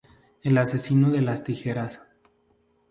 [0.41, 2.11] El Asesino de las Tijeras.